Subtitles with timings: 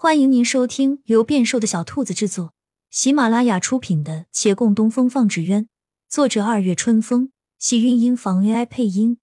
[0.00, 2.54] 欢迎您收听由变瘦的小兔子制作、
[2.88, 5.64] 喜马拉雅出品的《且共东风放纸鸢》，
[6.08, 9.18] 作者二月春风，喜韵音房 AI 配音。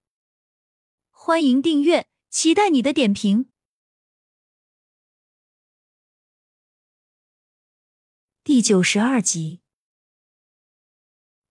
[1.11, 3.47] 欢迎订阅，期待你的点评。
[8.43, 9.61] 第九十二集，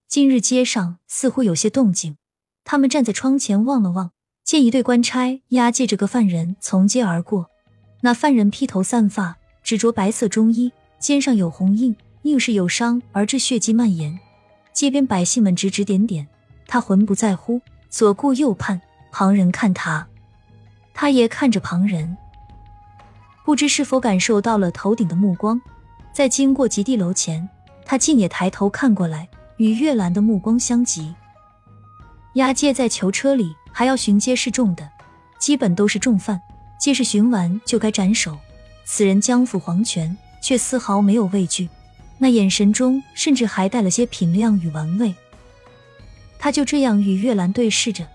[0.07, 2.19] 今日街上似乎有些动静，
[2.63, 4.13] 他们站在窗前望了望，
[4.45, 7.54] 见一对官差押解着个犯人从街而过。
[8.05, 14.21] 那犯人披头散发，只着白色中衣，肩上有红印，硬是有伤而致血迹蔓延。
[14.75, 16.29] 街边百姓们指指点点，
[16.67, 18.79] 他浑不在乎，左顾右盼。
[19.11, 20.07] 旁人看他，
[20.93, 22.15] 他也看着旁人。
[23.43, 25.59] 不知是否感受到了头顶的目光，
[26.13, 27.49] 在经过极地楼前，
[27.87, 29.27] 他竟也抬头看过来，
[29.57, 31.15] 与月兰的目光相及。
[32.35, 34.87] 押解在囚车里，还要巡街示众的，
[35.39, 36.39] 基本都是重犯。
[36.85, 38.37] 既是寻完就该斩首，
[38.85, 41.67] 此人将赴黄泉，却丝毫没有畏惧，
[42.19, 45.15] 那眼神中甚至还带了些品量与玩味。
[46.39, 48.07] 他就这样与月兰对视着，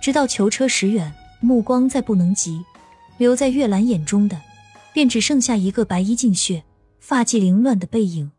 [0.00, 2.64] 直到囚车驶远，目光再不能及，
[3.16, 4.42] 留在月兰眼中的，
[4.92, 6.64] 便只剩下一个白衣尽血、
[6.98, 8.32] 发髻凌乱的背影。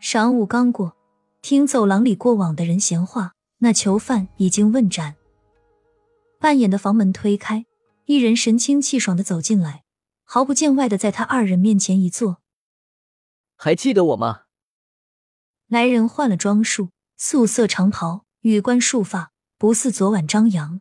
[0.00, 0.94] 晌午刚过，
[1.42, 5.16] 听走廊里过往的人闲话，那囚犯已经问斩。
[6.38, 7.66] 半掩的房门推开。
[8.10, 9.84] 一人神清气爽的走进来，
[10.24, 12.42] 毫不见外的在他二人面前一坐。
[13.54, 14.46] 还记得我吗？
[15.68, 20.80] 来人换了装束，素色长袍，羽冠束发，不似昨晚张扬。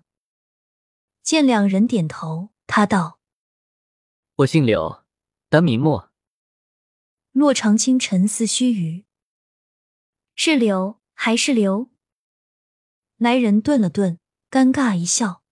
[1.22, 3.19] 见两人点头，他道
[4.38, 5.05] ：“我姓柳，
[5.50, 6.11] 单名墨。”
[7.31, 9.03] 骆长青沉思须臾
[10.33, 11.91] ：“是柳还是刘？”
[13.17, 14.17] 来人顿了顿，
[14.50, 15.44] 尴尬一笑：“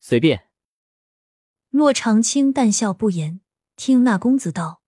[0.00, 0.48] 随便。”
[1.72, 3.40] 骆长青淡笑不言，
[3.76, 4.82] 听那公子道：“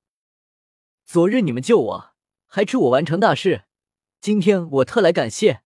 [1.07, 3.65] 昨日你们救我，还助我完成大事，
[4.21, 5.63] 今天我特来感谢。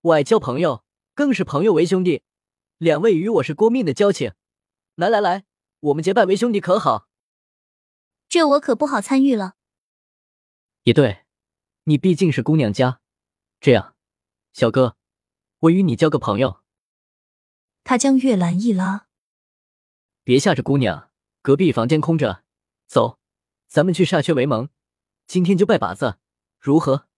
[0.00, 0.82] 我爱交朋友，
[1.14, 2.22] 更是朋友为兄弟。
[2.78, 4.32] 两位与我是过命的交情，
[4.94, 5.44] 来来来，
[5.80, 7.06] 我们结拜为兄弟，可好？”
[8.26, 9.56] 这我可不好参与了。
[10.84, 11.26] 也对，
[11.84, 13.02] 你毕竟是姑娘家。
[13.60, 13.94] 这样，
[14.54, 14.96] 小哥，
[15.58, 16.62] 我与你交个朋友。
[17.84, 19.08] 他将月兰一拉。
[20.24, 21.10] 别吓着姑娘，
[21.42, 22.44] 隔壁房间空着，
[22.86, 23.18] 走，
[23.66, 24.68] 咱们去歃血为盟，
[25.26, 26.18] 今天就拜把子，
[26.60, 27.08] 如何？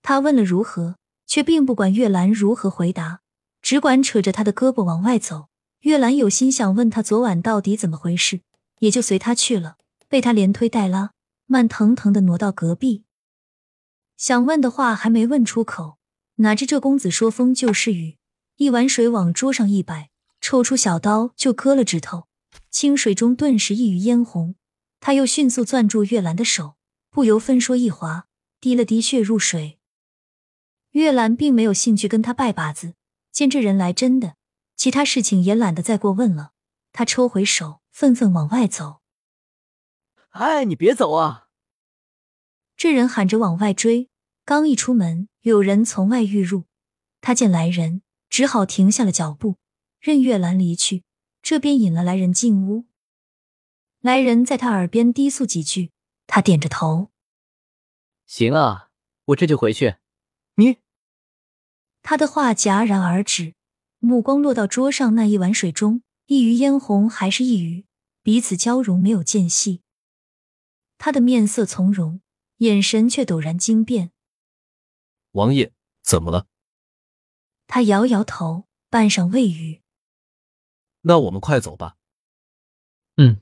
[0.00, 0.96] 他问了如何，
[1.26, 3.22] 却并不管月兰如何回答，
[3.60, 5.48] 只管扯着他的胳膊往外走。
[5.80, 8.42] 月兰有心想问他昨晚到底怎么回事，
[8.78, 9.76] 也就随他去了，
[10.08, 11.10] 被他连推带拉，
[11.46, 13.04] 慢腾腾的挪到隔壁。
[14.16, 15.98] 想问的话还没问出口，
[16.36, 18.18] 哪知这公子说风就是雨，
[18.56, 20.09] 一碗水往桌上一摆。
[20.50, 22.26] 抽出小刀就割了指头，
[22.72, 24.56] 清水中顿时一语嫣红。
[24.98, 26.74] 他又迅速攥住月兰的手，
[27.08, 28.26] 不由分说一划，
[28.60, 29.78] 滴了滴血入水。
[30.90, 32.94] 月兰并没有兴趣跟他拜把子，
[33.30, 34.34] 见这人来真的，
[34.74, 36.50] 其他事情也懒得再过问了。
[36.92, 39.02] 他抽回手，愤愤往外走。
[40.30, 41.46] 哎，你别走啊！
[42.76, 44.10] 这人喊着往外追，
[44.44, 46.64] 刚一出门，有人从外欲入，
[47.20, 49.59] 他见来人，只好停下了脚步。
[50.00, 51.04] 任月兰离去，
[51.42, 52.86] 这边引了来人进屋。
[54.00, 55.92] 来人在他耳边低诉几句，
[56.26, 57.10] 他点着头
[58.24, 58.90] ：“行啊，
[59.26, 59.96] 我这就回去。”
[60.56, 60.78] 你，
[62.00, 63.54] 他的话戛然而止，
[63.98, 67.84] 目光落到桌上那一碗水中，一鱼嫣红，还是一鱼，
[68.22, 69.82] 彼此交融，没有间隙。
[70.96, 72.22] 他的面色从容，
[72.56, 74.12] 眼神却陡然惊变。
[75.32, 76.46] 王爷，怎么了？
[77.66, 79.82] 他摇摇头，半晌未语。
[81.02, 81.96] 那我们快走吧。
[83.16, 83.40] 嗯，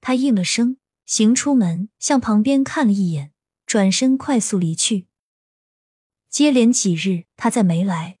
[0.00, 3.32] 他应了声，行出门，向旁边看了一眼，
[3.66, 5.06] 转身快速离去。
[6.28, 8.18] 接连几日，他再没来。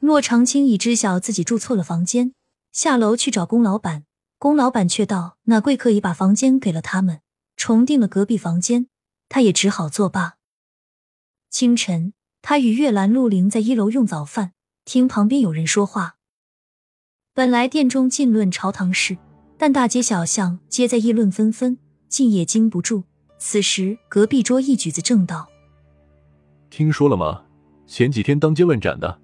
[0.00, 2.34] 骆长青已知晓自己住错了房间，
[2.72, 4.04] 下楼去找龚老板，
[4.38, 7.20] 龚老板却道那贵客已把房间给了他们，
[7.56, 8.88] 重订了隔壁房间，
[9.28, 10.38] 他也只好作罢。
[11.48, 14.54] 清晨，他与月兰、陆凌在一楼用早饭。
[14.84, 16.16] 听旁边有人说话，
[17.34, 19.16] 本来殿中尽论朝堂事，
[19.56, 23.04] 但大街小巷皆在议论纷纷，竟也经不住。
[23.38, 25.48] 此时隔壁桌一举子正道
[26.68, 27.44] ：“听说了吗？
[27.86, 29.20] 前几天当街问斩的，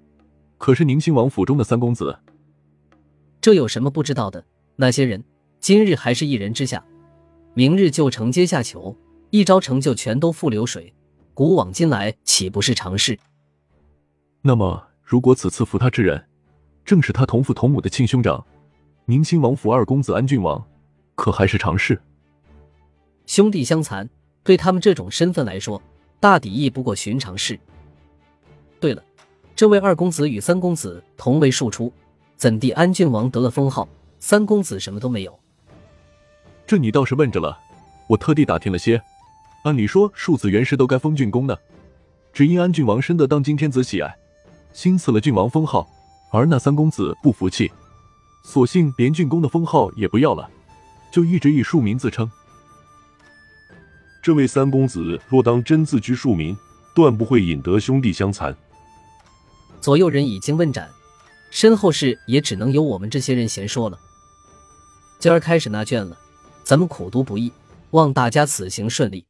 [0.57, 2.17] 可是宁亲王府中的三公子。
[3.41, 4.45] 这有什么不知道的？
[4.77, 5.23] 那些人
[5.59, 6.83] 今日还是一人之下，
[7.53, 8.95] 明日就成阶下囚，
[9.29, 10.93] 一朝成就全都付流水。
[11.33, 13.19] 古往今来，岂不是常事？
[14.41, 16.23] 那么。”如果此次扶他之人
[16.85, 18.45] 正是他同父同母的亲兄长，
[19.05, 20.63] 宁亲王府二公子安郡王，
[21.15, 21.99] 可还是常事。
[23.25, 24.07] 兄弟相残，
[24.43, 25.81] 对他们这种身份来说，
[26.19, 27.59] 大抵亦不过寻常事。
[28.79, 29.03] 对了，
[29.55, 31.91] 这位二公子与三公子同为庶出，
[32.35, 33.89] 怎地安郡王得了封号，
[34.19, 35.39] 三公子什么都没有？
[36.67, 37.57] 这你倒是问着了，
[38.05, 39.01] 我特地打听了些。
[39.63, 41.59] 按理说，庶子原是都该封郡公的，
[42.31, 44.15] 只因安郡王深得当今天子喜爱，
[44.73, 45.87] 新赐了郡王封号，
[46.31, 47.71] 而那三公子不服气，
[48.43, 50.49] 索性连郡公的封号也不要了，
[51.11, 52.29] 就一直以庶民自称。
[54.21, 56.55] 这位三公子若当真自居庶民，
[56.93, 58.55] 断不会引得兄弟相残。
[59.81, 60.89] 左右人已经问斩，
[61.49, 63.97] 身后事也只能由我们这些人闲说了。
[65.19, 66.17] 今儿开始纳卷了，
[66.63, 67.51] 咱们苦读不易，
[67.91, 69.25] 望大家此行顺利。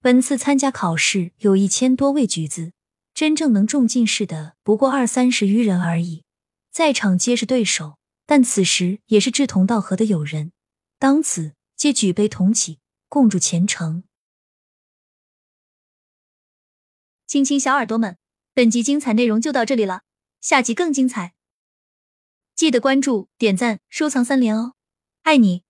[0.00, 2.72] 本次参加考试有一千多位举子，
[3.18, 6.22] 真正能中进士的不过二三十余人而已，
[6.70, 7.98] 在场皆是对手。
[8.24, 10.52] 但此时也是志同道合的友人，
[11.00, 12.78] 当此皆举杯同起，
[13.08, 14.04] 共祝前程。
[17.26, 18.16] 亲亲小耳朵们，
[18.54, 20.02] 本集精彩内容就到这里了，
[20.40, 21.34] 下集更精彩，
[22.54, 24.74] 记得关注、点赞、收藏三连哦，
[25.22, 25.64] 爱你！